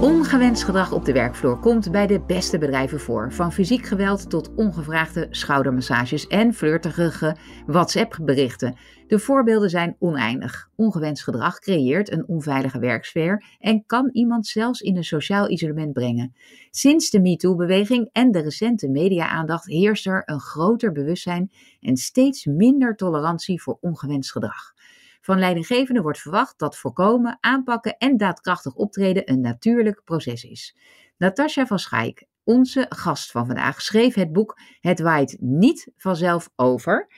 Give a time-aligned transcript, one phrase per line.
[0.00, 3.32] Ongewenst gedrag op de werkvloer komt bij de beste bedrijven voor.
[3.32, 7.36] Van fysiek geweld tot ongevraagde schoudermassages en flirterige
[7.66, 8.76] WhatsApp-berichten.
[9.06, 10.70] De voorbeelden zijn oneindig.
[10.76, 16.34] Ongewenst gedrag creëert een onveilige werksfeer en kan iemand zelfs in een sociaal isolement brengen.
[16.70, 22.96] Sinds de MeToo-beweging en de recente media-aandacht heerst er een groter bewustzijn en steeds minder
[22.96, 24.74] tolerantie voor ongewenst gedrag.
[25.28, 30.76] Van leidinggevenden wordt verwacht dat voorkomen, aanpakken en daadkrachtig optreden een natuurlijk proces is.
[31.16, 37.08] Natasja van Schaik, onze gast van vandaag, schreef het boek Het waait niet vanzelf over.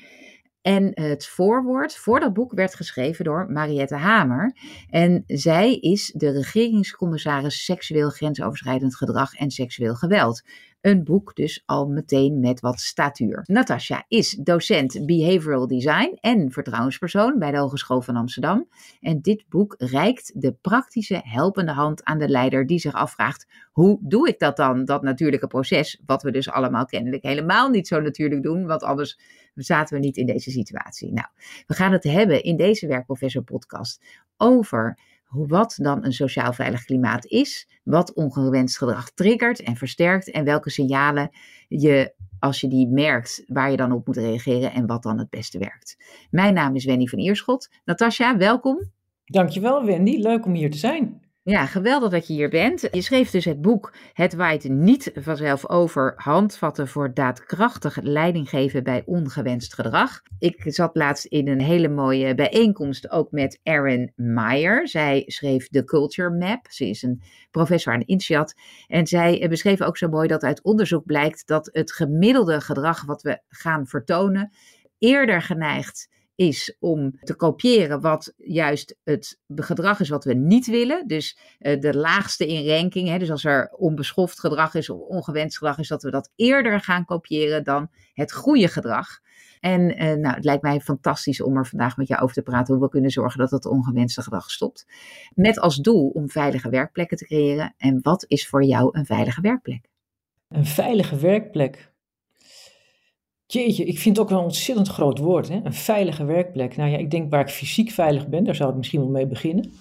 [0.63, 4.57] En het voorwoord voor dat boek werd geschreven door Mariette Hamer.
[4.89, 10.43] En zij is de regeringscommissaris seksueel grensoverschrijdend gedrag en seksueel geweld.
[10.81, 13.43] Een boek dus al meteen met wat statuur.
[13.47, 18.69] Natasja is docent Behavioral Design en vertrouwenspersoon bij de Hogeschool van Amsterdam.
[19.01, 23.99] En dit boek reikt de praktische helpende hand aan de leider die zich afvraagt: hoe
[24.03, 26.01] doe ik dat dan, dat natuurlijke proces?
[26.07, 29.19] Wat we dus allemaal kennelijk helemaal niet zo natuurlijk doen, want anders
[29.55, 31.13] zaten we niet in deze situatie.
[31.13, 31.29] Nou,
[31.67, 34.05] we gaan het hebben in deze Werkprofessor podcast
[34.37, 34.99] over
[35.31, 40.71] wat dan een sociaal veilig klimaat is, wat ongewenst gedrag triggert en versterkt en welke
[40.71, 41.31] signalen
[41.69, 45.31] je, als je die merkt, waar je dan op moet reageren en wat dan het
[45.31, 45.97] beste werkt.
[46.31, 47.69] Mijn naam is Wendy van Ierschot.
[47.85, 48.91] Natasja, welkom.
[49.25, 51.20] Dankjewel Wendy, leuk om hier te zijn.
[51.43, 52.89] Ja, geweldig dat je hier bent.
[52.91, 59.03] Je schreef dus het boek Het waait niet vanzelf over handvatten voor daadkrachtig leidinggeven bij
[59.07, 60.21] ongewenst gedrag.
[60.39, 64.89] Ik zat laatst in een hele mooie bijeenkomst ook met Erin Meyer.
[64.89, 66.67] Zij schreef de Culture Map.
[66.71, 68.55] Ze is een professor aan INSEAD.
[68.87, 73.23] En zij beschreef ook zo mooi dat uit onderzoek blijkt dat het gemiddelde gedrag wat
[73.23, 74.53] we gaan vertonen
[74.99, 76.09] eerder geneigd
[76.41, 81.07] is om te kopiëren wat juist het gedrag is wat we niet willen.
[81.07, 83.09] Dus uh, de laagste in ranking.
[83.09, 86.81] Hè, dus als er onbeschoft gedrag is of ongewenst gedrag is, dat we dat eerder
[86.81, 89.21] gaan kopiëren dan het goede gedrag.
[89.61, 92.75] En uh, nou, het lijkt mij fantastisch om er vandaag met jou over te praten
[92.75, 94.87] hoe we kunnen zorgen dat het ongewenste gedrag stopt.
[95.35, 97.75] Met als doel om veilige werkplekken te creëren.
[97.77, 99.89] En wat is voor jou een veilige werkplek?
[100.49, 101.93] Een veilige werkplek.
[103.53, 105.49] Jeetje, ik vind het ook wel een ontzettend groot woord.
[105.49, 105.61] Hè?
[105.65, 106.77] Een veilige werkplek.
[106.77, 109.27] Nou ja, ik denk waar ik fysiek veilig ben, daar zou ik misschien wel mee
[109.27, 109.73] beginnen.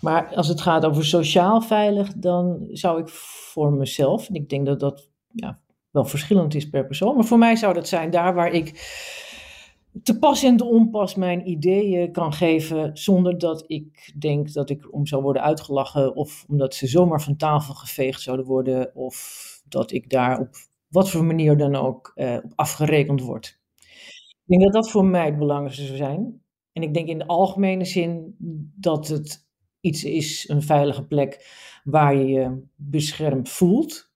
[0.00, 4.66] Maar als het gaat over sociaal veilig, dan zou ik voor mezelf, en ik denk
[4.66, 5.58] dat dat ja,
[5.90, 8.68] wel verschillend is per persoon, maar voor mij zou dat zijn daar waar ik
[10.02, 14.92] te pas en te onpas mijn ideeën kan geven zonder dat ik denk dat ik
[14.94, 19.92] om zou worden uitgelachen of omdat ze zomaar van tafel geveegd zouden worden of dat
[19.92, 20.54] ik daar op
[20.90, 23.60] wat voor manier dan ook uh, afgerekend wordt.
[24.20, 26.42] Ik denk dat dat voor mij het belangrijkste zou zijn.
[26.72, 28.34] En ik denk in de algemene zin
[28.76, 29.48] dat het
[29.80, 31.46] iets is, een veilige plek,
[31.84, 34.12] waar je je beschermd voelt,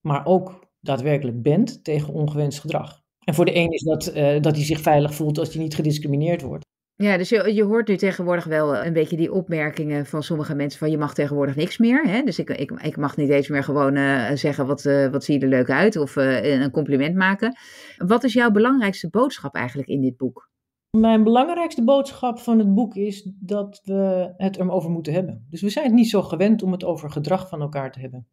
[0.00, 3.02] maar ook daadwerkelijk bent tegen ongewenst gedrag.
[3.24, 5.74] En voor de een is dat, uh, dat hij zich veilig voelt als hij niet
[5.74, 6.66] gediscrimineerd wordt.
[7.00, 10.78] Ja, dus je, je hoort nu tegenwoordig wel een beetje die opmerkingen van sommige mensen
[10.78, 12.04] van je mag tegenwoordig niks meer.
[12.08, 12.22] Hè?
[12.22, 15.38] Dus ik, ik, ik mag niet eens meer gewoon uh, zeggen wat, uh, wat zie
[15.38, 17.56] je er leuk uit of een compliment maken.
[17.96, 20.50] Wat is jouw belangrijkste boodschap eigenlijk in dit boek?
[20.96, 25.46] Mijn belangrijkste boodschap van het boek is dat we het erover moeten hebben.
[25.50, 28.26] Dus we zijn niet zo gewend om het over gedrag van elkaar te hebben.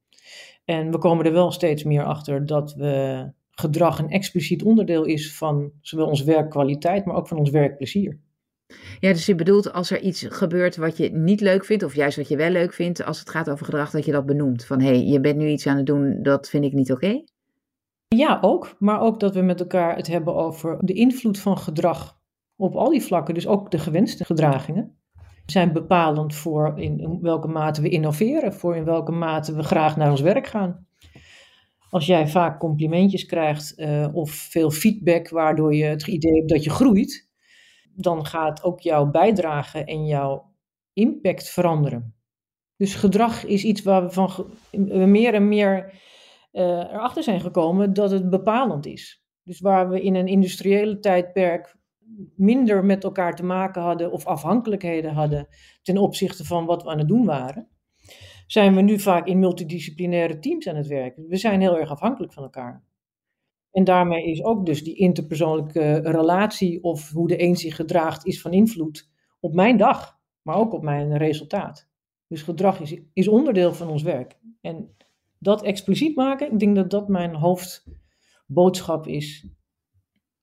[0.65, 5.37] En we komen er wel steeds meer achter dat we gedrag een expliciet onderdeel is
[5.37, 8.19] van zowel ons werkkwaliteit, maar ook van ons werkplezier.
[8.99, 12.17] Ja, dus je bedoelt als er iets gebeurt wat je niet leuk vindt, of juist
[12.17, 14.65] wat je wel leuk vindt, als het gaat over gedrag, dat je dat benoemt.
[14.65, 17.23] Van hé, hey, je bent nu iets aan het doen, dat vind ik niet oké?
[18.07, 18.75] Ja, ook.
[18.79, 22.19] Maar ook dat we met elkaar het hebben over de invloed van gedrag
[22.55, 23.33] op al die vlakken.
[23.33, 24.97] Dus ook de gewenste gedragingen
[25.45, 30.11] zijn bepalend voor in welke mate we innoveren, voor in welke mate we graag naar
[30.11, 30.87] ons werk gaan.
[31.89, 36.63] Als jij vaak complimentjes krijgt uh, of veel feedback, waardoor je het idee hebt dat
[36.63, 37.24] je groeit,
[37.95, 40.53] dan gaat ook jouw bijdrage en jouw
[40.93, 42.15] impact veranderen.
[42.77, 44.53] Dus gedrag is iets waar we van
[45.11, 45.93] meer en meer
[46.51, 49.23] uh, erachter zijn gekomen dat het bepalend is.
[49.43, 51.75] Dus waar we in een industriële tijdperk
[52.35, 55.47] minder met elkaar te maken hadden of afhankelijkheden hadden
[55.81, 57.69] ten opzichte van wat we aan het doen waren,
[58.47, 61.27] zijn we nu vaak in multidisciplinaire teams aan het werken.
[61.27, 62.83] We zijn heel erg afhankelijk van elkaar.
[63.75, 68.41] En daarmee is ook dus die interpersoonlijke relatie of hoe de een zich gedraagt, is
[68.41, 71.89] van invloed op mijn dag, maar ook op mijn resultaat.
[72.27, 74.39] Dus gedrag is, is onderdeel van ons werk.
[74.61, 74.95] En
[75.39, 79.47] dat expliciet maken, ik denk dat dat mijn hoofdboodschap is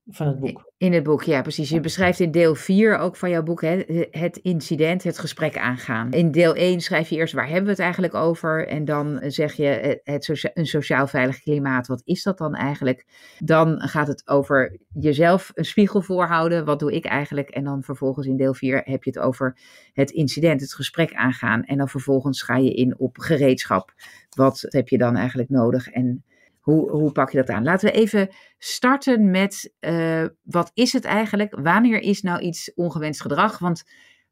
[0.06, 0.72] van het boek.
[0.76, 1.70] In het boek, ja, precies.
[1.70, 6.10] Je beschrijft in deel 4 ook van jouw boek hè, het incident, het gesprek aangaan.
[6.10, 8.68] In deel 1 schrijf je eerst waar hebben we het eigenlijk over?
[8.68, 11.86] En dan zeg je het een sociaal veilig klimaat.
[11.86, 13.06] Wat is dat dan eigenlijk?
[13.38, 16.64] Dan gaat het over jezelf een spiegel voorhouden.
[16.64, 17.48] Wat doe ik eigenlijk?
[17.48, 19.58] En dan vervolgens in deel 4 heb je het over
[19.92, 21.64] het incident, het gesprek aangaan.
[21.64, 23.92] En dan vervolgens ga je in op gereedschap.
[24.36, 25.88] Wat heb je dan eigenlijk nodig?
[25.88, 26.24] En
[26.62, 27.64] hoe, hoe pak je dat aan?
[27.64, 28.28] Laten we even
[28.58, 31.58] starten met uh, wat is het eigenlijk?
[31.60, 33.58] Wanneer is nou iets ongewenst gedrag?
[33.58, 33.84] Want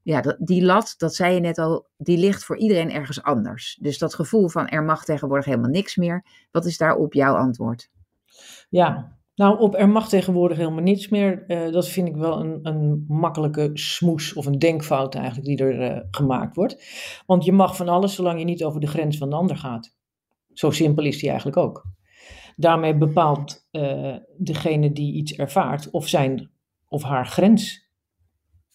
[0.02, 3.78] ja, die lat, dat zei je net al, die ligt voor iedereen ergens anders.
[3.80, 6.24] Dus dat gevoel van er mag tegenwoordig helemaal niks meer.
[6.50, 7.90] Wat is daarop jouw antwoord?
[8.68, 11.44] Ja, nou op er mag tegenwoordig helemaal niets meer.
[11.46, 15.92] Uh, dat vind ik wel een, een makkelijke smoes of een denkfout eigenlijk die er
[15.92, 16.84] uh, gemaakt wordt.
[17.26, 19.94] Want je mag van alles zolang je niet over de grens van de ander gaat.
[20.52, 21.84] Zo simpel is die eigenlijk ook.
[22.60, 26.50] Daarmee bepaalt uh, degene die iets ervaart of zijn
[26.88, 27.88] of haar grens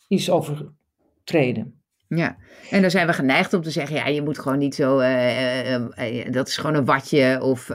[0.07, 1.81] is overtreden.
[2.07, 2.37] Ja,
[2.69, 5.79] en dan zijn we geneigd om te zeggen, ja, je moet gewoon niet zo, uh,
[5.79, 7.67] uh, dat is gewoon een watje, of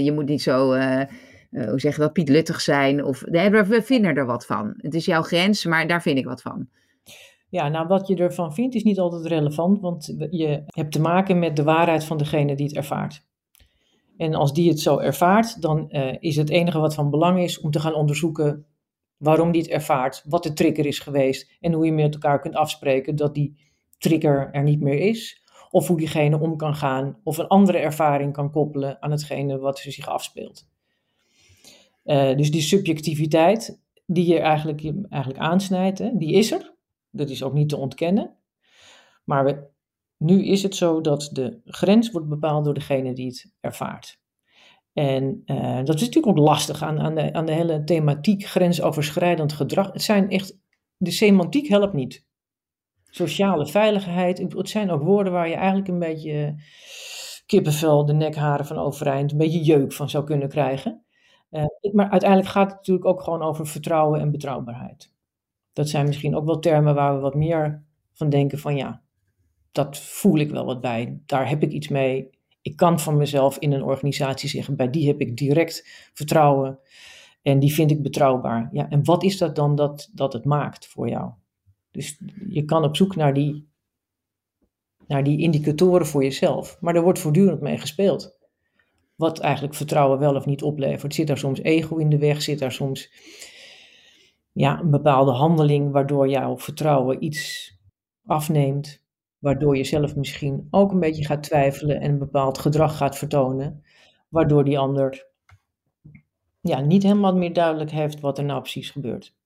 [0.00, 0.74] je moet niet zo,
[1.50, 4.74] hoe zeg je dat, pietluttig zijn, of we vinden er wat van.
[4.76, 6.68] Het is jouw grens, maar daar vind ik wat van.
[7.48, 11.38] Ja, nou wat je ervan vindt is niet altijd relevant, want je hebt te maken
[11.38, 13.26] met de waarheid van degene die het ervaart.
[14.18, 17.60] En als die het zo ervaart, dan uh, is het enige wat van belang is
[17.60, 18.66] om te gaan onderzoeken
[19.16, 22.54] waarom die het ervaart, wat de trigger is geweest en hoe je met elkaar kunt
[22.54, 23.56] afspreken dat die
[23.98, 25.42] trigger er niet meer is.
[25.70, 29.78] Of hoe diegene om kan gaan of een andere ervaring kan koppelen aan hetgene wat
[29.78, 30.68] er zich afspeelt.
[32.04, 36.74] Uh, dus die subjectiviteit die je eigenlijk, eigenlijk aansnijdt, hè, die is er.
[37.10, 38.36] Dat is ook niet te ontkennen.
[39.24, 39.66] Maar we,
[40.18, 44.20] nu is het zo dat de grens wordt bepaald door degene die het ervaart.
[44.92, 47.00] En uh, dat is natuurlijk ook lastig aan,
[47.34, 49.92] aan, de, hele thematiek grensoverschrijdend gedrag.
[49.92, 50.58] Het zijn echt,
[50.96, 52.26] de semantiek helpt niet.
[53.04, 56.62] Sociale veiligheid, het zijn ook woorden waar je eigenlijk een beetje
[57.46, 61.04] kippenvel, de nekharen van overeind, een beetje jeuk van zou kunnen krijgen.
[61.50, 65.12] Uh, maar uiteindelijk gaat het natuurlijk ook gewoon over vertrouwen en betrouwbaarheid.
[65.72, 69.02] Dat zijn misschien ook wel termen waar we wat meer van denken van ja,
[69.72, 71.20] dat voel ik wel wat bij.
[71.26, 72.30] Daar heb ik iets mee.
[72.62, 76.78] Ik kan van mezelf in een organisatie zeggen, bij die heb ik direct vertrouwen
[77.42, 78.68] en die vind ik betrouwbaar.
[78.72, 81.30] Ja, en wat is dat dan dat, dat het maakt voor jou?
[81.90, 83.68] Dus je kan op zoek naar die,
[85.06, 88.36] naar die indicatoren voor jezelf, maar er wordt voortdurend mee gespeeld.
[89.14, 91.14] Wat eigenlijk vertrouwen wel of niet oplevert.
[91.14, 92.42] Zit daar soms ego in de weg?
[92.42, 93.10] Zit daar soms
[94.52, 97.72] ja, een bepaalde handeling waardoor jouw vertrouwen iets
[98.26, 99.06] afneemt?
[99.38, 103.82] Waardoor je zelf misschien ook een beetje gaat twijfelen en een bepaald gedrag gaat vertonen,
[104.28, 105.26] waardoor die ander
[106.60, 109.36] ja, niet helemaal meer duidelijk heeft wat er nou precies gebeurt.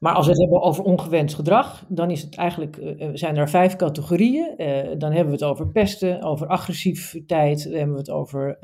[0.00, 3.48] Maar als we het hebben over ongewenst gedrag, dan is het eigenlijk, uh, zijn er
[3.48, 4.54] vijf categorieën.
[4.56, 4.66] Uh,
[4.98, 8.58] dan hebben we het over pesten, over agressiviteit, dan hebben we het over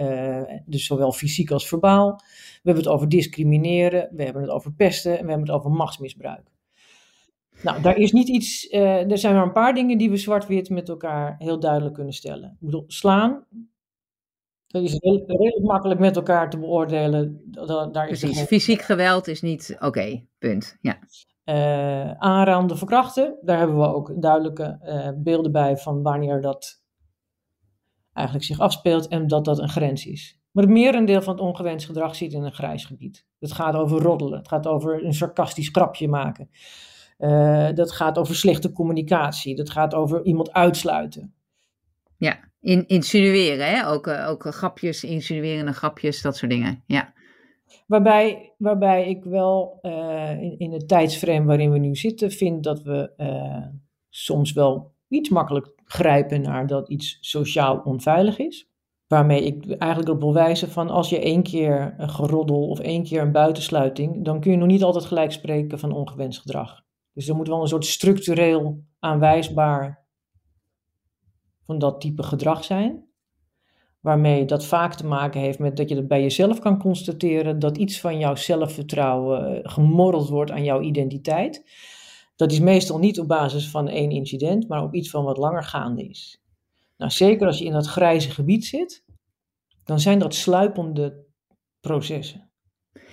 [0.67, 2.17] dus zowel fysiek als verbaal.
[2.17, 5.71] We hebben het over discrimineren, we hebben het over pesten en we hebben het over
[5.71, 6.50] machtsmisbruik.
[7.63, 8.71] Nou, daar is niet iets.
[8.71, 12.13] Uh, er zijn maar een paar dingen die we zwart-wit met elkaar heel duidelijk kunnen
[12.13, 12.51] stellen.
[12.51, 13.45] Ik bedoel, slaan.
[14.67, 17.43] Dat is heel, redelijk makkelijk met elkaar te beoordelen.
[17.93, 20.77] Daar is Precies, fysiek geweld is niet oké, punt.
[20.81, 20.99] Ja.
[21.45, 26.83] Uh, aanranden, verkrachten, daar hebben we ook duidelijke uh, beelden bij van wanneer dat
[28.13, 30.41] eigenlijk zich afspeelt en dat dat een grens is.
[30.51, 33.27] Maar het merendeel van het ongewenst gedrag zit in een grijs gebied.
[33.39, 36.51] Het gaat over roddelen, het gaat over een sarcastisch grapje maken.
[37.21, 39.57] Uh, dat gaat over slechte communicatie.
[39.57, 41.35] Dat gaat over iemand uitsluiten.
[42.17, 43.89] Ja, in, insinueren, hè?
[43.89, 46.83] Ook, uh, ook grapjes, insinuerende grapjes, dat soort dingen.
[46.87, 47.13] Ja.
[47.87, 52.83] Waarbij, waarbij ik wel uh, in, in het tijdsframe waarin we nu zitten, vind dat
[52.83, 53.13] we
[54.09, 58.69] soms wel iets makkelijk grijpen naar dat iets sociaal onveilig is.
[59.07, 63.05] Waarmee ik eigenlijk op wil wijzen van als je één keer een geroddel of één
[63.05, 66.83] keer een buitensluiting, dan kun je nog niet altijd gelijk spreken van ongewenst gedrag.
[67.21, 70.07] Dus er moet wel een soort structureel aanwijsbaar
[71.67, 73.09] van dat type gedrag zijn.
[74.01, 77.59] Waarmee dat vaak te maken heeft met dat je dat bij jezelf kan constateren.
[77.59, 81.71] Dat iets van jouw zelfvertrouwen eh, gemorreld wordt aan jouw identiteit.
[82.37, 85.65] Dat is meestal niet op basis van één incident, maar op iets van wat langer
[85.65, 86.43] gaande is.
[86.97, 89.05] Nou, zeker als je in dat grijze gebied zit,
[89.85, 91.25] dan zijn dat sluipende
[91.81, 92.50] processen.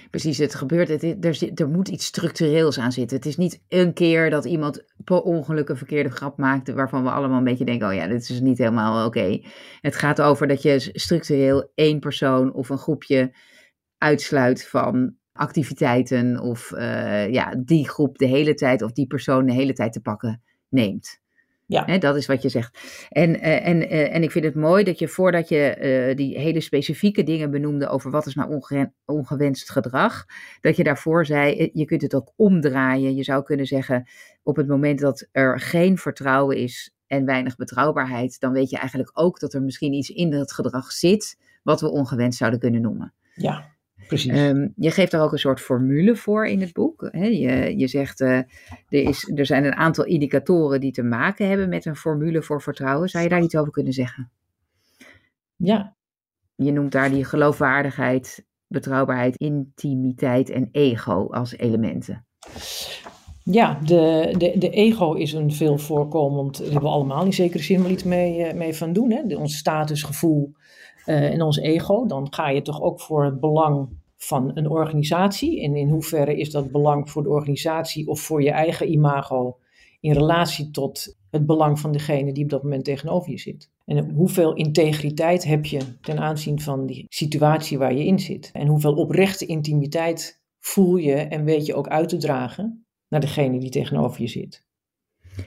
[0.09, 3.17] Precies, het gebeurt, er, zit, er moet iets structureels aan zitten.
[3.17, 7.09] Het is niet een keer dat iemand per ongeluk een verkeerde grap maakt, waarvan we
[7.09, 9.41] allemaal een beetje denken, oh ja, dit is niet helemaal oké.
[9.81, 13.35] Het gaat over dat je structureel één persoon of een groepje
[13.97, 19.53] uitsluit van activiteiten of uh, ja, die groep de hele tijd of die persoon de
[19.53, 21.21] hele tijd te pakken neemt.
[21.69, 21.97] Ja.
[21.97, 22.79] dat is wat je zegt.
[23.09, 26.61] En, uh, en, uh, en ik vind het mooi dat je voordat je die hele
[26.61, 28.61] specifieke dingen benoemde over wat is nou
[29.05, 30.25] ongewenst gedrag,
[30.61, 33.15] dat je daarvoor zei, je kunt het ook omdraaien.
[33.15, 34.07] Je zou kunnen zeggen,
[34.43, 39.11] op het moment dat er geen vertrouwen is en weinig betrouwbaarheid, dan weet je eigenlijk
[39.13, 43.13] ook dat er misschien iets in dat gedrag zit wat we ongewenst zouden kunnen noemen.
[43.33, 43.75] Ja.
[44.07, 44.39] Precies.
[44.39, 47.09] Um, je geeft daar ook een soort formule voor in het boek.
[47.11, 48.47] Je, je zegt, uh, er,
[48.89, 53.09] is, er zijn een aantal indicatoren die te maken hebben met een formule voor vertrouwen.
[53.09, 54.31] Zou je daar iets over kunnen zeggen?
[55.55, 55.95] Ja.
[56.55, 62.25] Je noemt daar die geloofwaardigheid, betrouwbaarheid, intimiteit en ego als elementen.
[63.43, 67.63] Ja, de, de, de ego is een veel voorkomend, daar hebben we allemaal in zekere
[67.63, 69.11] zin wel iets mee, eh, mee van doen.
[69.11, 69.35] Hè?
[69.35, 70.51] ons statusgevoel,
[71.05, 75.61] uh, in ons ego, dan ga je toch ook voor het belang van een organisatie.
[75.61, 79.57] En in hoeverre is dat belang voor de organisatie of voor je eigen imago
[79.99, 83.69] in relatie tot het belang van degene die op dat moment tegenover je zit?
[83.85, 88.49] En hoeveel integriteit heb je ten aanzien van die situatie waar je in zit?
[88.53, 93.59] En hoeveel oprechte intimiteit voel je en weet je ook uit te dragen naar degene
[93.59, 94.66] die tegenover je zit?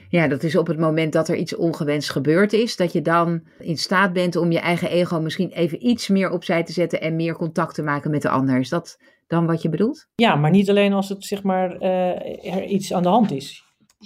[0.09, 3.43] Ja, dat is op het moment dat er iets ongewenst gebeurd is, dat je dan
[3.59, 7.15] in staat bent om je eigen ego misschien even iets meer opzij te zetten en
[7.15, 8.59] meer contact te maken met de ander.
[8.59, 10.07] Is dat dan wat je bedoelt?
[10.15, 13.63] Ja, maar niet alleen als het zeg maar uh, er iets aan de hand is.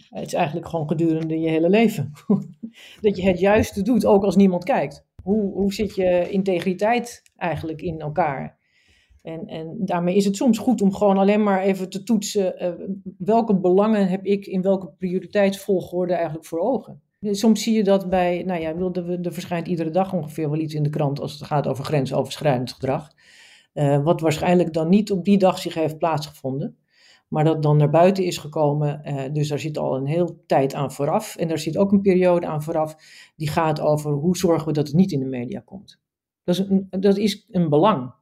[0.10, 2.12] Het is eigenlijk gewoon gedurende je hele leven.
[3.01, 5.06] dat je het juiste doet, ook als niemand kijkt.
[5.24, 8.54] Hoe, hoe zit je integriteit eigenlijk in elkaar?
[9.25, 12.88] En, en daarmee is het soms goed om gewoon alleen maar even te toetsen uh,
[13.17, 17.01] welke belangen heb ik in welke prioriteitsvolgorde eigenlijk voor ogen.
[17.22, 20.74] Soms zie je dat bij, nou ja, er, er verschijnt iedere dag ongeveer wel iets
[20.74, 23.12] in de krant als het gaat over grensoverschrijdend gedrag.
[23.74, 26.77] Uh, wat waarschijnlijk dan niet op die dag zich heeft plaatsgevonden,
[27.27, 29.01] maar dat dan naar buiten is gekomen.
[29.05, 31.36] Uh, dus daar zit al een heel tijd aan vooraf.
[31.36, 32.96] En daar zit ook een periode aan vooraf
[33.36, 36.00] die gaat over hoe zorgen we dat het niet in de media komt.
[36.44, 38.13] Dat is een, dat is een belang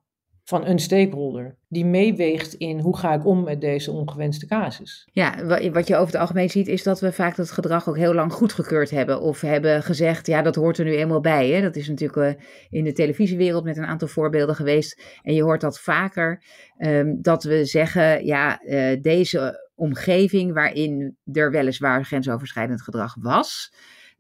[0.44, 5.08] van een stakeholder die meeweegt in hoe ga ik om met deze ongewenste casus.
[5.12, 8.14] Ja, wat je over het algemeen ziet is dat we vaak dat gedrag ook heel
[8.14, 11.50] lang goedgekeurd hebben of hebben gezegd, ja dat hoort er nu eenmaal bij.
[11.50, 11.62] Hè?
[11.62, 15.62] Dat is natuurlijk uh, in de televisiewereld met een aantal voorbeelden geweest en je hoort
[15.62, 16.44] dat vaker,
[16.78, 23.74] um, dat we zeggen, ja uh, deze omgeving waarin er weliswaar grensoverschrijdend gedrag was,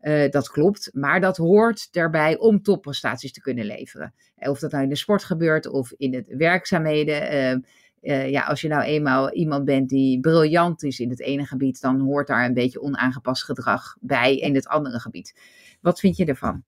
[0.03, 4.13] uh, dat klopt, maar dat hoort daarbij om topprestaties te kunnen leveren.
[4.35, 7.33] Eh, of dat nou in de sport gebeurt of in het werkzaamheden.
[7.33, 7.63] Uh,
[8.01, 11.81] uh, ja, als je nou eenmaal iemand bent die briljant is in het ene gebied,
[11.81, 15.39] dan hoort daar een beetje onaangepast gedrag bij in het andere gebied.
[15.81, 16.63] Wat vind je ervan?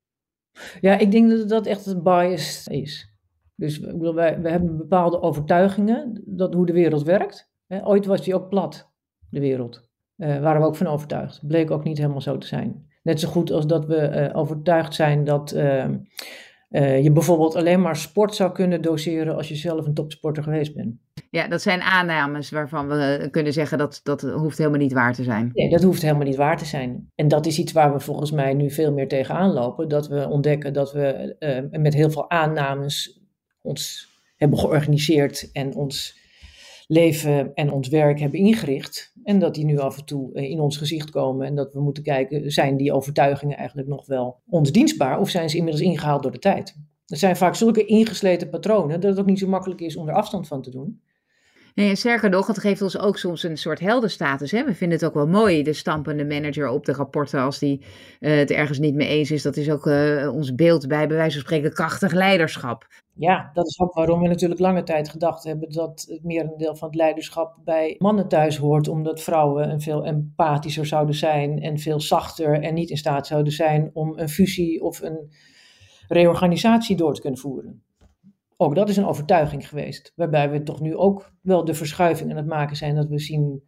[0.82, 3.14] Ja, ik denk dat dat echt een bias is.
[3.56, 7.50] Dus we, we hebben bepaalde overtuigingen dat hoe de wereld werkt.
[7.68, 8.90] Ooit was die ook plat,
[9.30, 9.90] de wereld.
[10.18, 11.48] Uh, waren we ook van overtuigd.
[11.48, 12.86] Bleek ook niet helemaal zo te zijn.
[13.06, 15.86] Net zo goed als dat we uh, overtuigd zijn dat uh,
[16.70, 20.76] uh, je bijvoorbeeld alleen maar sport zou kunnen doseren als je zelf een topsporter geweest
[20.76, 20.96] bent.
[21.30, 25.24] Ja, dat zijn aannames waarvan we kunnen zeggen dat dat hoeft helemaal niet waar te
[25.24, 25.50] zijn.
[25.54, 27.12] Nee, dat hoeft helemaal niet waar te zijn.
[27.16, 29.88] En dat is iets waar we volgens mij nu veel meer tegenaan lopen.
[29.88, 33.22] Dat we ontdekken dat we met heel veel aannames
[33.62, 36.24] ons hebben georganiseerd en ons
[36.88, 39.14] leven en ons werk hebben ingericht.
[39.24, 41.48] En dat die nu af en toe eh, in ons gezicht komen.
[41.48, 45.20] En dat we moeten kijken, zijn die overtuigingen eigenlijk nog wel ons dienstbaar?
[45.20, 46.76] Of zijn ze inmiddels ingehaald door de tijd?
[47.06, 50.16] Het zijn vaak zulke ingesleten patronen dat het ook niet zo makkelijk is om er
[50.16, 51.02] afstand van te doen.
[51.76, 54.52] Nee, sterker nog, het geeft ons ook soms een soort heldenstatus.
[54.52, 54.64] Hè?
[54.64, 57.82] We vinden het ook wel mooi, de stampende manager op de rapporten, als die
[58.20, 59.42] uh, het ergens niet mee eens is.
[59.42, 62.88] Dat is ook uh, ons beeld bij, bij wijze van spreken, krachtig leiderschap.
[63.14, 66.88] Ja, dat is ook waarom we natuurlijk lange tijd gedacht hebben dat het merendeel van
[66.88, 72.00] het leiderschap bij mannen thuis hoort, omdat vrouwen een veel empathischer zouden zijn en veel
[72.00, 75.32] zachter en niet in staat zouden zijn om een fusie of een
[76.08, 77.84] reorganisatie door te kunnen voeren.
[78.58, 82.38] Ook dat is een overtuiging geweest, waarbij we toch nu ook wel de verschuiving aan
[82.38, 83.64] het maken zijn dat we zien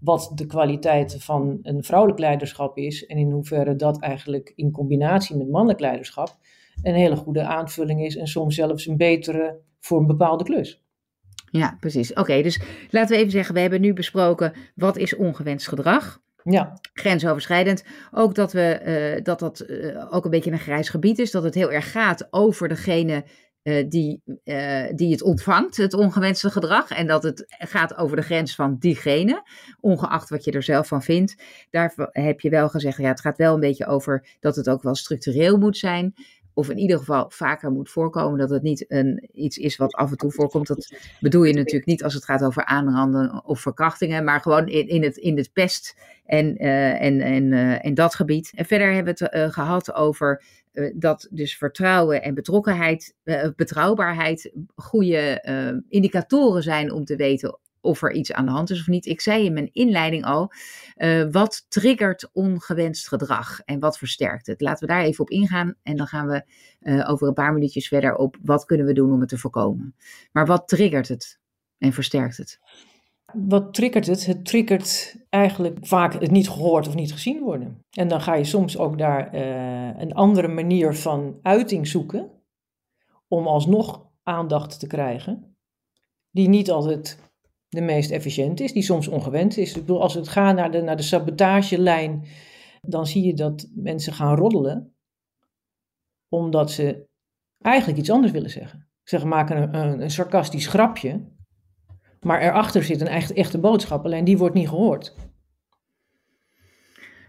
[0.00, 5.36] wat de kwaliteit van een vrouwelijk leiderschap is en in hoeverre dat eigenlijk in combinatie
[5.36, 6.36] met mannelijk leiderschap
[6.82, 10.82] een hele goede aanvulling is en soms zelfs een betere voor een bepaalde klus.
[11.50, 12.12] Ja, precies.
[12.12, 16.20] Oké, dus laten we even zeggen, we hebben nu besproken wat is ongewenst gedrag.
[16.44, 16.78] Ja.
[16.92, 17.84] Grensoverschrijdend.
[18.10, 18.80] Ook dat, we,
[19.16, 21.30] uh, dat dat uh, ook een beetje een grijs gebied is.
[21.30, 23.24] Dat het heel erg gaat over degene
[23.62, 26.90] uh, die, uh, die het ontvangt, het ongewenste gedrag.
[26.90, 29.42] En dat het gaat over de grens van diegene,
[29.80, 31.42] ongeacht wat je er zelf van vindt.
[31.70, 34.82] Daar heb je wel gezegd, ja, het gaat wel een beetje over dat het ook
[34.82, 36.14] wel structureel moet zijn
[36.54, 38.38] of in ieder geval vaker moet voorkomen.
[38.38, 40.66] Dat het niet een, iets is wat af en toe voorkomt.
[40.66, 44.88] Dat bedoel je natuurlijk niet als het gaat over aanranden of verkrachtingen, maar gewoon in,
[44.88, 47.52] in, het, in het pest en, uh, en, en,
[47.82, 48.52] en dat gebied.
[48.54, 50.42] En verder hebben we het gehad over
[50.94, 53.14] dat dus vertrouwen en betrokkenheid,
[53.56, 55.42] betrouwbaarheid goede
[55.88, 59.06] indicatoren zijn om te weten of er iets aan de hand is of niet.
[59.06, 60.52] Ik zei in mijn inleiding al,
[61.30, 64.60] wat triggert ongewenst gedrag en wat versterkt het?
[64.60, 66.44] Laten we daar even op ingaan en dan gaan we
[67.06, 69.94] over een paar minuutjes verder op wat kunnen we doen om het te voorkomen.
[70.32, 71.38] Maar wat triggert het
[71.78, 72.58] en versterkt het?
[73.32, 74.26] Wat triggert het?
[74.26, 77.84] Het triggert eigenlijk vaak het niet gehoord of niet gezien worden.
[77.90, 82.30] En dan ga je soms ook daar uh, een andere manier van uiting zoeken
[83.28, 85.56] om alsnog aandacht te krijgen,
[86.30, 87.18] die niet altijd
[87.68, 89.74] de meest efficiënt is, die soms ongewend is.
[89.74, 92.24] Ik bedoel, als het gaat naar de, naar de sabotagelijn,
[92.80, 94.94] dan zie je dat mensen gaan roddelen,
[96.28, 97.06] omdat ze
[97.58, 98.88] eigenlijk iets anders willen zeggen.
[99.02, 101.20] Ze maken een, een sarcastisch grapje,
[102.24, 105.14] maar erachter zit een echt, echte boodschap, alleen die wordt niet gehoord.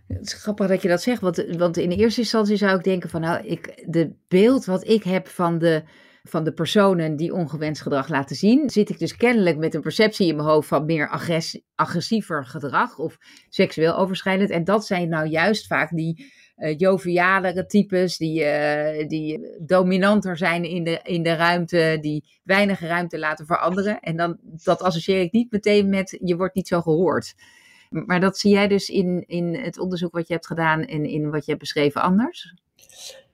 [0.07, 3.09] Het is grappig dat je dat zegt, want, want in eerste instantie zou ik denken
[3.09, 5.83] van nou, ik, de beeld wat ik heb van de
[6.23, 10.27] van de personen die ongewenst gedrag laten zien, zit ik dus kennelijk met een perceptie
[10.27, 11.09] in mijn hoofd van meer
[11.75, 13.17] agressiever gedrag of
[13.49, 14.49] seksueel overschrijdend.
[14.49, 20.63] En dat zijn nou juist vaak die uh, jovialere types, die, uh, die dominanter zijn
[20.63, 23.99] in de, in de ruimte, die weinig ruimte laten veranderen.
[23.99, 27.33] En dan, dat associeer ik niet meteen met je wordt niet zo gehoord.
[27.89, 31.29] Maar dat zie jij dus in, in het onderzoek wat je hebt gedaan en in
[31.29, 32.53] wat je hebt beschreven anders?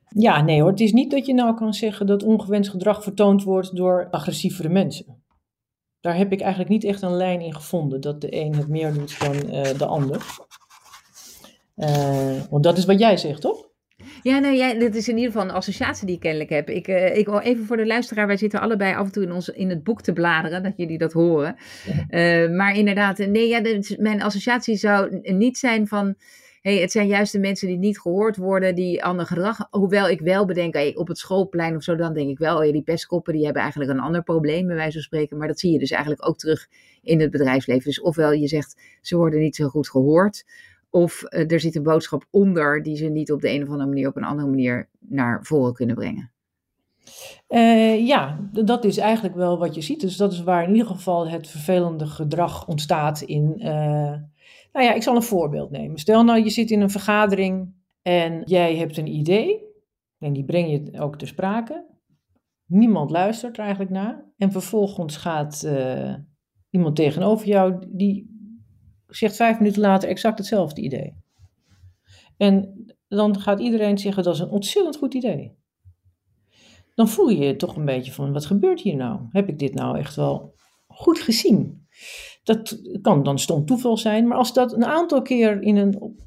[0.07, 0.69] Ja, nee hoor.
[0.69, 4.69] Het is niet dat je nou kan zeggen dat ongewenst gedrag vertoond wordt door agressievere
[4.69, 5.23] mensen.
[5.99, 8.93] Daar heb ik eigenlijk niet echt een lijn in gevonden, dat de een het meer
[8.93, 10.25] doet dan uh, de ander.
[11.79, 13.67] Uh, want dat is wat jij zegt, toch?
[14.21, 16.69] Ja, nou, jij, dit is in ieder geval een associatie die ik kennelijk heb.
[16.69, 19.31] Ik, uh, ik wil even voor de luisteraar, wij zitten allebei af en toe in,
[19.31, 21.55] ons, in het boek te bladeren, dat jullie dat horen.
[22.09, 26.15] Uh, maar inderdaad, nee, ja, de, mijn associatie zou niet zijn van
[26.61, 29.67] hey, het zijn juist de mensen die niet gehoord worden, die ander gedrag.
[29.69, 32.65] Hoewel ik wel bedenk, hey, op het schoolplein of zo, dan denk ik wel, oh
[32.65, 35.37] ja, die pestkoppen die hebben eigenlijk een ander probleem, bij wijze van spreken.
[35.37, 36.67] Maar dat zie je dus eigenlijk ook terug
[37.03, 37.83] in het bedrijfsleven.
[37.83, 40.45] Dus ofwel je zegt, ze worden niet zo goed gehoord.
[40.89, 43.89] Of uh, er zit een boodschap onder die ze niet op de een of andere
[43.89, 46.31] manier op een andere manier naar voren kunnen brengen.
[47.49, 50.01] Uh, ja, dat is eigenlijk wel wat je ziet.
[50.01, 53.65] Dus dat is waar in ieder geval het vervelende gedrag ontstaat in, uh,
[54.73, 55.97] nou ja, ik zal een voorbeeld nemen.
[55.97, 59.67] Stel nou, je zit in een vergadering en jij hebt een idee.
[60.19, 61.85] En die breng je ook ter sprake.
[62.65, 64.25] Niemand luistert er eigenlijk naar.
[64.37, 65.67] En vervolgens gaat
[66.69, 68.38] iemand tegenover jou, die
[69.09, 71.15] zegt vijf minuten later exact hetzelfde idee.
[72.37, 75.57] En dan gaat iedereen zeggen dat is een ontzettend goed idee.
[76.95, 79.19] Dan voel je je toch een beetje van, wat gebeurt hier nou?
[79.29, 80.55] Heb ik dit nou echt wel
[80.87, 81.87] goed gezien?
[82.43, 86.17] Dat kan dan stom toeval zijn, maar als dat een aantal keer in een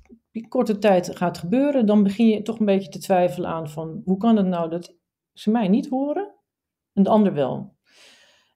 [0.49, 4.16] korte tijd gaat gebeuren, dan begin je toch een beetje te twijfelen aan van hoe
[4.16, 4.97] kan het nou dat
[5.33, 6.35] ze mij niet horen
[6.92, 7.77] en de ander wel.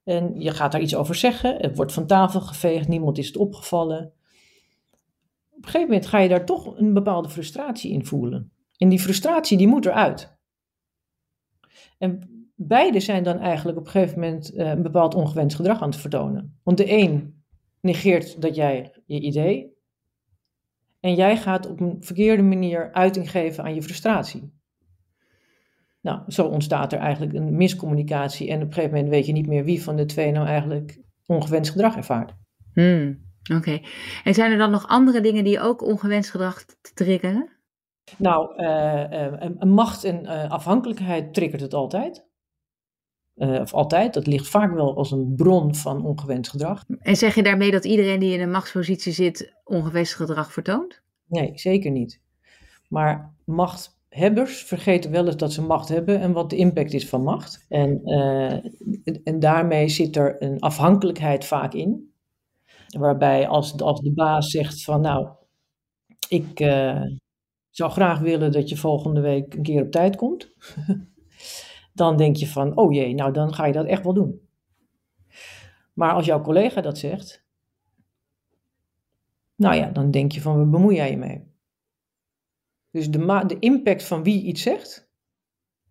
[0.04, 3.36] En je gaat daar iets over zeggen, het wordt van tafel geveegd, niemand is het
[3.36, 4.12] opgevallen.
[5.66, 8.52] Een gegeven moment ga je daar toch een bepaalde frustratie in voelen.
[8.76, 10.38] En die frustratie die moet eruit.
[11.98, 12.20] En
[12.54, 15.98] beide zijn dan eigenlijk op een gegeven moment uh, een bepaald ongewenst gedrag aan het
[15.98, 16.58] vertonen.
[16.62, 17.44] Want de een
[17.80, 19.74] negeert dat jij je idee.
[21.00, 24.52] En jij gaat op een verkeerde manier uiting geven aan je frustratie.
[26.00, 28.50] Nou, zo ontstaat er eigenlijk een miscommunicatie.
[28.50, 31.00] En op een gegeven moment weet je niet meer wie van de twee nou eigenlijk
[31.26, 32.34] ongewenst gedrag ervaart.
[32.72, 33.80] Hmm, Oké.
[34.24, 37.48] En zijn er dan nog andere dingen die ook ongewenst gedrag triggeren?
[38.16, 42.24] Nou, uh, macht en uh, afhankelijkheid triggert het altijd.
[43.36, 46.84] Uh, of altijd, dat ligt vaak wel als een bron van ongewenst gedrag.
[47.00, 51.02] En zeg je daarmee dat iedereen die in een machtspositie zit ongewenst gedrag vertoont?
[51.26, 52.20] Nee, zeker niet.
[52.88, 57.22] Maar machthebbers vergeten wel eens dat ze macht hebben en wat de impact is van
[57.22, 57.66] macht.
[57.68, 58.52] En, uh,
[59.24, 62.14] en daarmee zit er een afhankelijkheid vaak in.
[62.86, 65.28] Waarbij als, als de baas zegt van nou,
[66.28, 67.02] ik uh,
[67.70, 70.52] zou graag willen dat je volgende week een keer op tijd komt.
[71.92, 74.40] dan denk je van, oh jee, nou dan ga je dat echt wel doen.
[75.92, 77.44] Maar als jouw collega dat zegt,
[79.54, 81.54] nou ja, dan denk je van, waar bemoei jij je mee?
[82.90, 85.10] Dus de, de impact van wie iets zegt...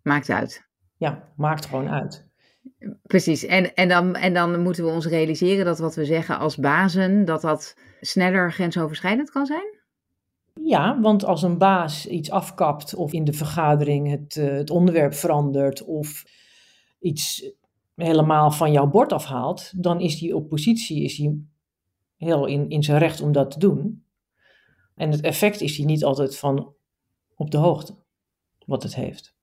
[0.02, 0.70] Maakt uit.
[0.98, 2.25] ja, maakt gewoon uit.
[3.04, 6.58] Precies, en, en, dan, en dan moeten we ons realiseren dat wat we zeggen als
[6.58, 9.84] bazen, dat dat sneller grensoverschrijdend kan zijn?
[10.62, 15.13] Ja, want als een baas iets afkapt of in de vergadering het, uh, het onderwerp
[15.13, 16.23] verandert of
[16.99, 17.51] iets
[17.95, 21.49] helemaal van jouw bord afhaalt, dan is die oppositie is die
[22.17, 24.06] heel in, in zijn recht om dat te doen.
[24.95, 26.73] En het effect is die niet altijd van
[27.36, 27.95] op de hoogte
[28.65, 29.35] wat het heeft.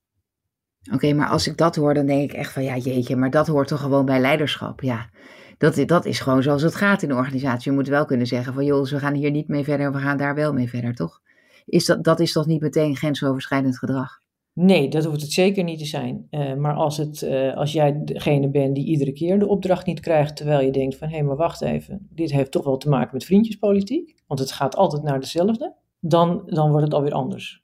[0.91, 3.47] Oké, maar als ik dat hoor, dan denk ik echt van ja, jeetje, maar dat
[3.47, 4.81] hoort toch gewoon bij leiderschap.
[4.81, 5.09] Ja,
[5.57, 7.71] dat, dat is gewoon zoals het gaat in de organisatie.
[7.71, 10.17] Je moet wel kunnen zeggen van joh, we gaan hier niet mee verder, we gaan
[10.17, 11.21] daar wel mee verder, toch?
[11.65, 14.21] Is dat, dat is toch niet meteen grensoverschrijdend gedrag?
[14.53, 16.27] Nee, dat hoeft het zeker niet te zijn.
[16.31, 19.99] Uh, maar als, het, uh, als jij degene bent die iedere keer de opdracht niet
[19.99, 22.89] krijgt, terwijl je denkt van hé, hey, maar wacht even, dit heeft toch wel te
[22.89, 27.62] maken met vriendjespolitiek, want het gaat altijd naar dezelfde, dan, dan wordt het alweer anders.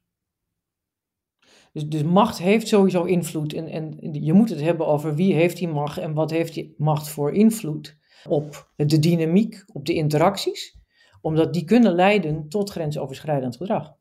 [1.73, 3.53] Dus, dus macht heeft sowieso invloed.
[3.53, 6.75] En, en je moet het hebben over wie heeft die macht en wat heeft die
[6.77, 10.77] macht voor invloed op de dynamiek, op de interacties.
[11.21, 13.93] Omdat die kunnen leiden tot grensoverschrijdend gedrag.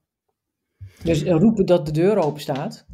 [1.02, 2.86] Dus roepen dat de deur open staat,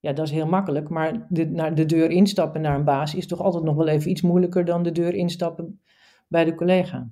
[0.00, 0.88] ja, dat is heel makkelijk.
[0.88, 4.10] Maar de, naar de deur instappen naar een baas is toch altijd nog wel even
[4.10, 5.80] iets moeilijker dan de deur instappen
[6.28, 7.10] bij de collega.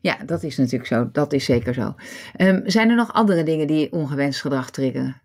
[0.00, 1.10] Ja, dat is natuurlijk zo.
[1.12, 1.94] Dat is zeker zo.
[2.38, 5.22] Um, zijn er nog andere dingen die ongewenst gedrag triggeren?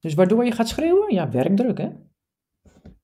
[0.00, 1.14] Dus waardoor je gaat schreeuwen?
[1.14, 1.88] Ja, werkdruk hè.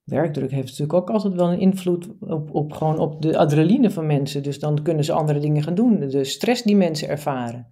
[0.04, 4.06] Werkdruk heeft natuurlijk ook altijd wel een invloed op, op, gewoon op de adrenaline van
[4.06, 4.42] mensen.
[4.42, 6.00] Dus dan kunnen ze andere dingen gaan doen.
[6.00, 7.66] De stress die mensen ervaren.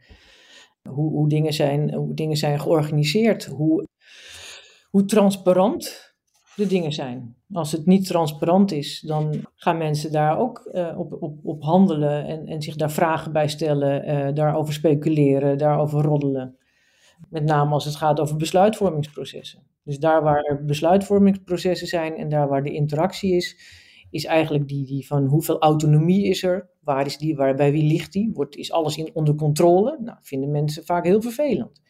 [0.89, 3.45] Hoe, hoe, dingen, zijn, hoe dingen zijn georganiseerd.
[3.45, 3.87] Hoe,
[4.91, 6.15] hoe transparant
[6.57, 7.37] de dingen zijn.
[7.53, 12.27] Als het niet transparant is, dan gaan mensen daar ook uh, op, op, op handelen
[12.27, 16.57] en, en zich daar vragen bij stellen, uh, daarover speculeren, daarover roddelen.
[17.29, 19.63] Met name als het gaat over besluitvormingsprocessen.
[19.85, 23.59] Dus daar waar besluitvormingsprocessen zijn en daar waar de interactie is,
[24.11, 27.87] is eigenlijk die, die van hoeveel autonomie is er, waar is die, waar, bij wie
[27.87, 29.99] ligt die, wordt, is alles in, onder controle?
[30.01, 31.83] Nou, vinden mensen vaak heel vervelend.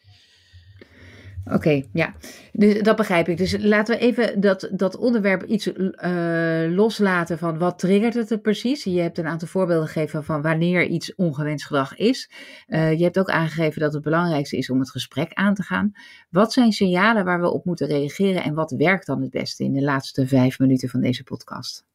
[1.51, 2.13] Oké, ja,
[2.51, 3.37] dus dat begrijp ik.
[3.37, 8.39] Dus laten we even dat, dat onderwerp iets uh, loslaten van wat triggert het er
[8.39, 8.83] precies.
[8.83, 12.31] Je hebt een aantal voorbeelden gegeven van wanneer iets ongewenst gedrag is.
[12.67, 15.91] Uh, je hebt ook aangegeven dat het belangrijkste is om het gesprek aan te gaan.
[16.29, 19.73] Wat zijn signalen waar we op moeten reageren en wat werkt dan het beste in
[19.73, 21.85] de laatste vijf minuten van deze podcast?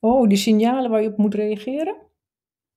[0.00, 1.96] Oh, die signalen waar je op moet reageren?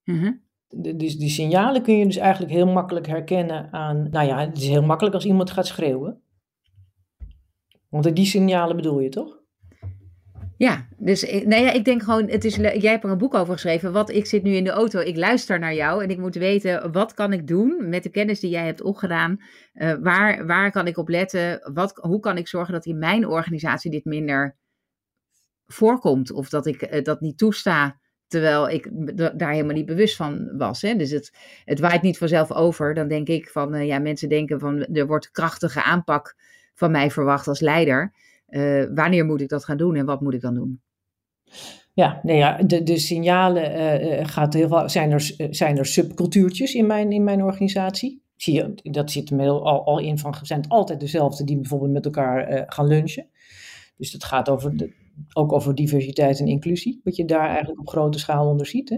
[0.03, 0.33] Uh -huh
[0.71, 4.67] dus die signalen kun je dus eigenlijk heel makkelijk herkennen aan, nou ja, het is
[4.67, 6.21] heel makkelijk als iemand gaat schreeuwen.
[7.89, 9.39] Want die signalen bedoel je toch?
[10.57, 13.53] Ja, dus nou ja, ik denk gewoon, het is, jij hebt er een boek over
[13.53, 13.93] geschreven.
[13.93, 16.91] Wat, ik zit nu in de auto, ik luister naar jou en ik moet weten,
[16.91, 19.37] wat kan ik doen met de kennis die jij hebt opgedaan?
[19.73, 21.71] Uh, waar, waar kan ik op letten?
[21.73, 24.57] Wat, hoe kan ik zorgen dat in mijn organisatie dit minder
[25.65, 26.31] voorkomt?
[26.31, 28.00] Of dat ik uh, dat niet toesta
[28.31, 28.89] Terwijl ik
[29.37, 30.81] daar helemaal niet bewust van was.
[30.81, 30.95] Hè?
[30.95, 31.31] Dus het,
[31.65, 32.93] het waait niet vanzelf over.
[32.93, 36.35] Dan denk ik van, uh, ja, mensen denken van, er wordt krachtige aanpak
[36.73, 38.13] van mij verwacht als leider.
[38.49, 40.81] Uh, wanneer moet ik dat gaan doen en wat moet ik dan doen?
[41.93, 46.87] Ja, nee, ja de, signalen uh, gaat heel veel, zijn, er, zijn er subcultuurtjes in
[46.87, 48.23] mijn, in mijn organisatie.
[48.35, 51.91] Zie je, dat zit er al, al in van, zijn het altijd dezelfde die bijvoorbeeld
[51.91, 53.29] met elkaar gaan lunchen.
[53.97, 54.93] Dus het gaat over de,
[55.33, 58.89] ook over diversiteit en inclusie, wat je daar eigenlijk op grote schaal onder ziet.
[58.89, 58.97] Hè?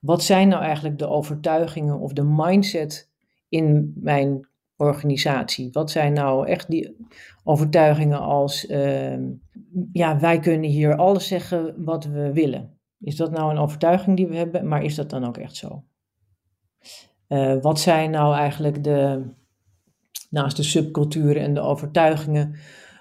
[0.00, 3.10] Wat zijn nou eigenlijk de overtuigingen of de mindset
[3.48, 5.68] in mijn organisatie?
[5.72, 6.96] Wat zijn nou echt die
[7.44, 9.18] overtuigingen als, uh,
[9.92, 12.78] ja, wij kunnen hier alles zeggen wat we willen?
[13.00, 15.84] Is dat nou een overtuiging die we hebben, maar is dat dan ook echt zo?
[17.28, 19.22] Uh, wat zijn nou eigenlijk de,
[20.30, 22.54] naast de subculturen en de overtuigingen,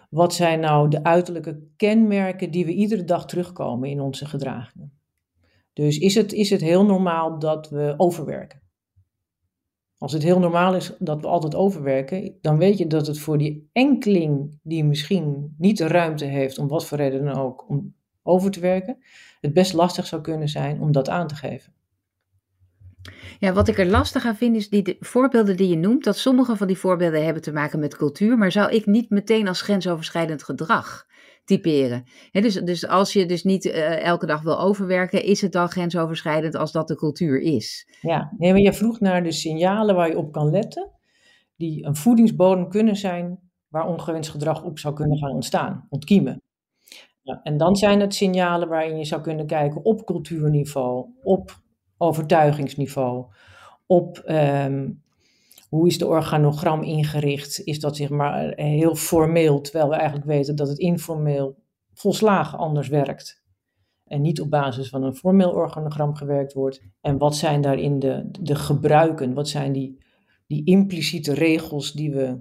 [0.10, 4.91] wat zijn nou de uiterlijke kenmerken die we iedere dag terugkomen in onze gedragingen?
[5.74, 8.62] Dus is het, is het heel normaal dat we overwerken?
[9.98, 13.38] Als het heel normaal is dat we altijd overwerken, dan weet je dat het voor
[13.38, 17.96] die enkeling die misschien niet de ruimte heeft, om wat voor reden dan ook, om
[18.24, 18.98] over te werken,
[19.41, 21.74] het best lastig zou kunnen zijn om dat aan te geven.
[23.39, 26.17] Ja, wat ik er lastig aan vind is die de voorbeelden die je noemt, dat
[26.17, 29.62] sommige van die voorbeelden hebben te maken met cultuur, maar zou ik niet meteen als
[29.62, 31.06] grensoverschrijdend gedrag
[31.48, 32.04] typeren.
[32.32, 36.56] dus, dus als je dus niet uh, elke dag wil overwerken, is het dan grensoverschrijdend
[36.56, 37.88] als dat de cultuur is?
[38.02, 40.91] Ja, nee, maar je vroeg naar de signalen waar je op kan letten,
[41.56, 46.41] die een voedingsbodem kunnen zijn waar ongewenst gedrag op zou kunnen gaan ontstaan, ontkiemen.
[47.22, 51.62] Ja, en dan zijn het signalen waarin je zou kunnen kijken op cultuurniveau, op
[51.97, 53.25] overtuigingsniveau,
[53.86, 55.01] op, um,
[55.69, 57.62] Hoe is de organogram ingericht?
[57.63, 61.57] Is dat zeg maar heel formeel, terwijl we eigenlijk weten dat het informeel
[61.93, 63.45] volslagen anders werkt?
[64.05, 66.81] En niet op basis van een formeel organogram gewerkt wordt.
[67.01, 69.33] En wat zijn daarin de, de gebruiken?
[69.33, 70.03] Wat zijn die,
[70.47, 72.39] die impliciete regels die we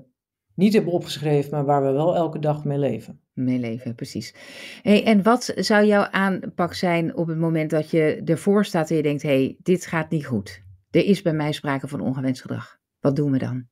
[0.55, 3.21] niet hebben opgeschreven, maar waar we wel elke dag mee leven?
[3.37, 4.35] Mee leven, precies.
[4.83, 8.97] Hey, en wat zou jouw aanpak zijn op het moment dat je ervoor staat en
[8.97, 10.63] je denkt: hé, hey, dit gaat niet goed?
[10.91, 12.79] Er is bij mij sprake van ongewenst gedrag.
[13.01, 13.67] Wat doen we dan?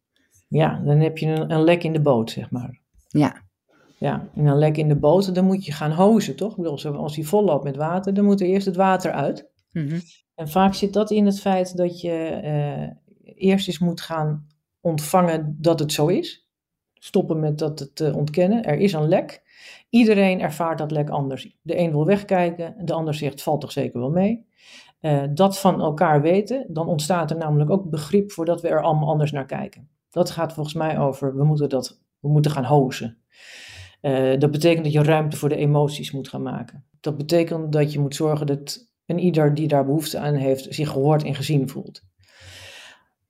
[0.49, 2.81] Ja, dan heb je een, een lek in de boot, zeg maar.
[3.09, 3.43] Ja.
[3.99, 6.51] Ja, en een lek in de boot, dan moet je gaan hozen, toch?
[6.51, 9.51] Ik bedoel, als die vol loopt met water, dan moet er eerst het water uit.
[9.73, 9.99] Mhm.
[10.35, 12.89] En vaak zit dat in het feit dat je eh,
[13.35, 14.47] eerst eens moet gaan
[14.81, 16.49] ontvangen dat het zo is.
[16.95, 18.65] Stoppen met dat het uh, ontkennen.
[18.65, 19.43] Er is een lek.
[19.95, 21.57] Iedereen ervaart dat lek anders.
[21.63, 24.47] De een wil wegkijken, de ander zegt valt toch zeker wel mee.
[25.01, 28.83] Uh, dat van elkaar weten, dan ontstaat er namelijk ook begrip voor dat we er
[28.83, 29.89] allemaal anders naar kijken.
[30.11, 33.19] Dat gaat volgens mij over, we moeten, dat, we moeten gaan hozen.
[34.03, 36.85] Uh, dat betekent dat je ruimte voor de emoties moet gaan maken.
[37.01, 40.91] Dat betekent dat je moet zorgen dat een ieder die daar behoefte aan heeft, zich
[40.91, 42.03] gehoord en gezien voelt.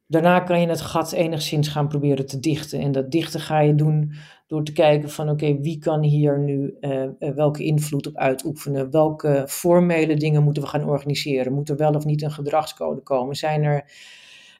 [0.07, 2.81] Daarna kan je het gat enigszins gaan proberen te dichten.
[2.81, 4.13] En dat dichten ga je doen
[4.47, 8.91] door te kijken van oké, wie kan hier nu uh, welke invloed op uitoefenen?
[8.91, 11.53] Welke formele dingen moeten we gaan organiseren?
[11.53, 13.35] Moet er wel of niet een gedragscode komen?
[13.35, 13.93] Zijn er,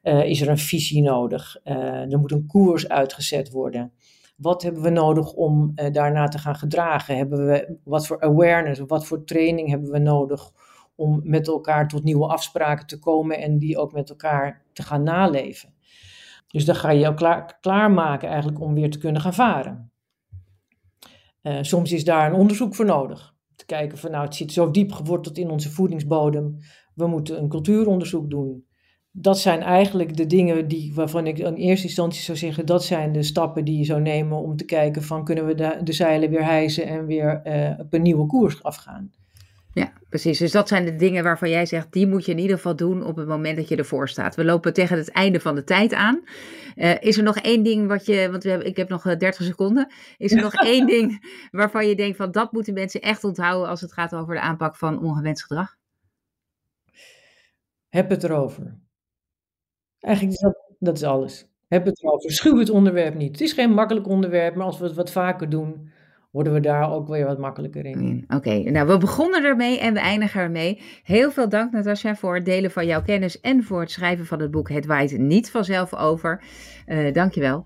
[0.03, 1.57] uh, is er een visie nodig?
[1.65, 3.93] er moet een koers uitgezet worden.
[4.37, 7.17] Wat hebben we nodig om daarna te gaan gedragen?
[7.17, 10.53] Hebben we, wat voor awareness, wat voor training hebben we nodig
[10.95, 15.03] om met elkaar tot nieuwe afspraken te komen en die ook met elkaar te gaan
[15.03, 15.75] naleven.
[16.47, 19.93] Dus dan ga je jou klaar, klaarmaken eigenlijk om weer te kunnen gaan varen.
[21.43, 23.35] Uh, soms is daar een onderzoek voor nodig.
[23.57, 26.59] Te kijken van nou het zit zo diep geworteld in onze voedingsbodem.
[26.95, 28.67] We moeten een cultuuronderzoek doen.
[29.11, 33.13] Dat zijn eigenlijk de dingen die, waarvan ik in eerste instantie zou zeggen, dat zijn
[33.13, 35.55] de stappen die je zou nemen om te kijken van kunnen we
[35.85, 39.13] de, zeilen weer hijsen en weer uh, op een nieuwe koers afgaan.
[40.15, 40.39] Precies.
[40.39, 43.05] Dus dat zijn de dingen waarvan jij zegt, die moet je in ieder geval doen
[43.05, 44.35] op het moment dat je ervoor staat.
[44.35, 46.23] We lopen tegen het einde van de tijd aan.
[46.77, 49.43] Uh, is er nog één ding wat je, want we hebben, ik heb nog 30
[49.43, 49.93] seconden.
[50.19, 53.81] Is er nog één ding waarvan je denkt van dat moeten mensen echt onthouden als
[53.81, 55.77] het gaat over de aanpak van ongewenst gedrag?
[57.89, 58.79] Heb het erover.
[60.01, 61.47] Eigenlijk is dat, dat is alles.
[61.69, 62.33] Heb het erover.
[62.33, 63.33] Schuw het onderwerp niet.
[63.33, 65.93] Het is geen makkelijk onderwerp, maar als we het wat vaker doen,
[66.35, 68.25] worden we daar ook weer wat makkelijker in.
[68.25, 68.63] Oké, okay.
[68.63, 70.81] nou we begonnen ermee en we eindigen ermee.
[71.05, 74.41] Heel veel dank Natasja voor het delen van jouw kennis en voor het schrijven van
[74.41, 76.43] het boek Het waait niet vanzelf over.
[76.87, 77.65] Uh, dankjewel.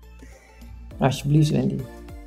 [0.97, 1.75] Alsjeblieft Wendy.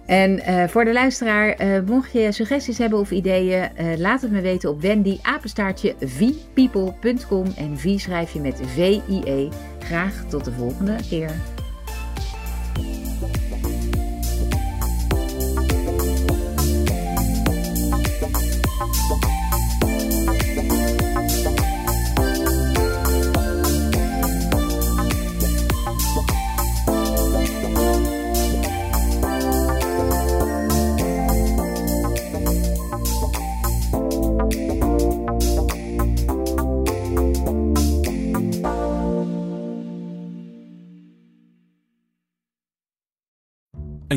[0.07, 4.31] En uh, voor de luisteraar, uh, mocht je suggesties hebben of ideeën, uh, laat het
[4.31, 9.49] me weten op wendyapenstaartje vpeople.com en V schrijf je met V-I-E.
[9.79, 11.52] Graag tot de volgende keer.